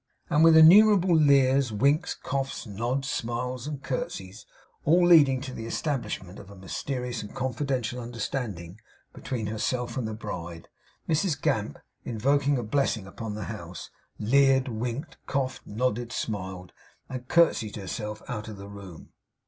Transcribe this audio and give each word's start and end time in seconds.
And 0.31 0.43
with 0.43 0.57
innumerable 0.57 1.13
leers, 1.15 1.71
winks, 1.71 2.15
coughs, 2.15 2.65
nods, 2.65 3.07
smiles, 3.07 3.67
and 3.67 3.83
curtseys, 3.83 4.47
all 4.83 5.05
leading 5.05 5.41
to 5.41 5.53
the 5.53 5.67
establishment 5.67 6.39
of 6.39 6.49
a 6.49 6.55
mysterious 6.55 7.21
and 7.21 7.35
confidential 7.35 7.99
understanding 7.99 8.79
between 9.13 9.45
herself 9.45 9.97
and 9.97 10.07
the 10.07 10.15
bride, 10.15 10.69
Mrs 11.07 11.39
Gamp, 11.39 11.77
invoking 12.03 12.57
a 12.57 12.63
blessing 12.63 13.05
upon 13.05 13.35
the 13.35 13.43
house, 13.43 13.91
leered, 14.17 14.69
winked, 14.69 15.17
coughed, 15.27 15.67
nodded, 15.67 16.11
smiled, 16.11 16.73
and 17.07 17.27
curtseyed 17.27 17.75
herself 17.75 18.23
out 18.27 18.47
of 18.47 18.57
the 18.57 18.67
room. 18.67 19.11